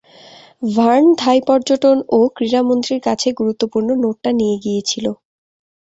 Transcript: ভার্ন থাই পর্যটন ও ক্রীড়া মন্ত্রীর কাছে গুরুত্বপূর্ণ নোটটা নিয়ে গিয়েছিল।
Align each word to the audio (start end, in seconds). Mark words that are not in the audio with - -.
ভার্ন 0.71 1.05
থাই 1.17 1.39
পর্যটন 1.47 1.97
ও 2.09 2.29
ক্রীড়া 2.35 2.61
মন্ত্রীর 2.67 3.01
কাছে 3.07 3.27
গুরুত্বপূর্ণ 3.39 3.89
নোটটা 4.03 4.29
নিয়ে 4.39 4.57
গিয়েছিল। 4.63 5.05